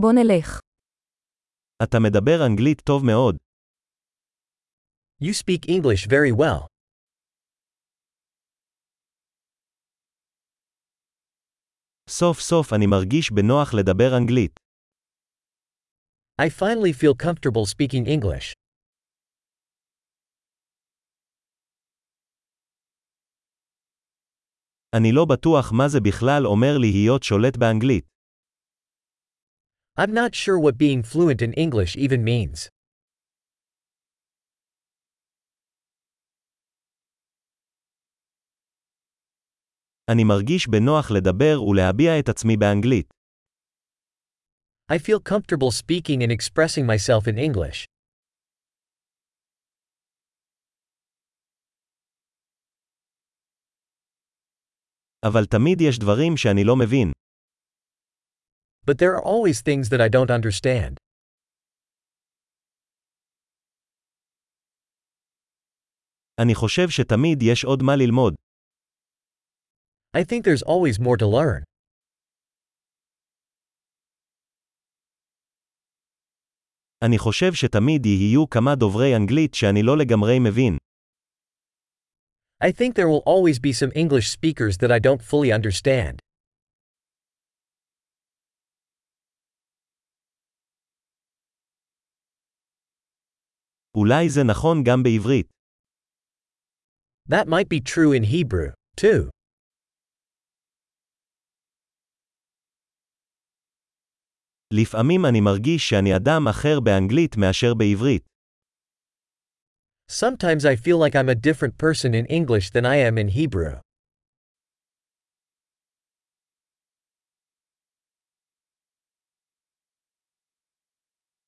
בוא 0.00 0.12
נלך. 0.12 0.60
אתה 1.82 1.96
מדבר 2.06 2.46
אנגלית 2.46 2.80
טוב 2.80 3.02
מאוד. 3.06 3.36
You 5.22 5.32
speak 5.42 5.66
English 5.68 6.06
very 6.06 6.32
well. 6.40 6.66
סוף 12.10 12.40
סוף 12.40 12.72
אני 12.72 12.86
מרגיש 12.86 13.30
בנוח 13.32 13.74
לדבר 13.74 14.10
אנגלית. 14.20 14.60
I 16.42 16.48
finally 16.50 16.92
feel 16.92 17.14
comfortable 17.26 17.66
speaking 17.74 18.06
English. 18.06 18.52
אני 24.96 25.12
לא 25.12 25.24
בטוח 25.32 25.72
מה 25.72 25.88
זה 25.88 25.98
בכלל 26.00 26.46
אומר 26.46 26.78
להיות 26.80 27.22
שולט 27.22 27.56
באנגלית. 27.56 28.15
I'm 29.97 30.13
not 30.13 30.33
sure 30.35 30.59
what 30.59 30.77
being 30.77 31.03
fluent 31.03 31.41
in 31.41 31.53
English 31.53 31.95
even 31.95 32.23
means. 32.23 32.69
אני 40.11 40.23
מרגיש 40.23 40.67
בנוח 40.67 41.11
לדבר 41.11 41.63
ולהביע 41.63 42.19
את 42.19 42.29
עצמי 42.29 42.57
באנגלית. 42.57 43.13
I 44.91 44.97
feel 44.97 45.19
comfortable 45.19 45.71
speaking 45.71 46.21
and 46.23 46.31
expressing 46.31 46.85
myself 46.85 47.27
in 47.27 47.37
English. 47.37 47.85
אבל 55.25 55.45
תמיד 55.45 55.81
יש 55.81 55.99
דברים 55.99 56.37
שאני 56.37 56.63
לא 56.63 56.75
מבין. 56.75 57.14
But 58.85 58.97
there 58.97 59.13
are 59.15 59.23
always 59.23 59.61
things 59.61 59.89
that 59.89 60.01
I 60.01 60.09
don't 60.09 60.31
understand. 60.31 60.97
אני 66.41 66.55
חושב 66.55 66.89
שתמיד 66.89 67.43
יש 67.43 67.63
עוד 67.65 67.83
מה 67.83 67.95
ללמוד. 67.95 68.35
I 70.17 70.23
think 70.23 70.43
there's 70.43 70.63
always 70.63 70.99
more 70.99 71.17
to 71.17 71.27
learn. 71.27 71.63
אני 77.05 77.17
חושב 77.17 77.53
שתמיד 77.53 78.05
יהיו 78.05 78.49
כמה 78.49 78.75
דוברי 78.75 79.15
אנגלית 79.15 79.53
שאני 79.53 79.83
לא 79.83 79.97
לגמרי 79.97 80.39
מבין. 80.39 80.77
I 82.63 82.71
think 82.71 82.93
there 82.95 83.09
will 83.09 83.23
always 83.25 83.59
be 83.59 83.73
some 83.73 83.91
English 83.95 84.27
speakers 84.29 84.77
that 84.77 84.91
I 84.91 84.99
don't 84.99 85.21
fully 85.21 85.51
understand. 85.51 86.24
אולי 93.97 94.29
זה 94.29 94.41
נכון 94.43 94.83
גם 94.85 95.03
בעברית. 95.03 95.47
That 97.29 97.47
might 97.47 97.69
be 97.69 97.79
true 97.79 98.11
in 98.13 98.23
Hebrew, 98.23 98.71
too. 99.01 99.29
לפעמים 104.73 105.25
אני 105.29 105.41
מרגיש 105.41 105.89
שאני 105.89 106.15
אדם 106.15 106.47
אחר 106.49 106.79
באנגלית 106.79 107.37
מאשר 107.37 107.73
בעברית. 107.77 108.23
Sometimes 110.11 110.65
I 110.65 110.75
feel 110.75 110.97
like 110.97 111.15
I'm 111.15 111.29
a 111.29 111.35
different 111.35 111.77
person 111.77 112.13
in 112.13 112.25
English 112.25 112.71
than 112.71 112.85
I 112.85 112.97
am 112.97 113.17
in 113.17 113.29
Hebrew. 113.29 113.79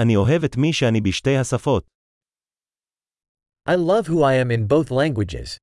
אני 0.00 0.16
אוהב 0.16 0.44
את 0.44 0.56
מי 0.56 0.72
שאני 0.72 1.00
בשתי 1.00 1.36
השפות. 1.40 1.86
I 3.65 3.75
love 3.75 4.07
who 4.07 4.23
I 4.23 4.33
am 4.33 4.49
in 4.51 4.65
both 4.65 4.89
languages. 4.89 5.59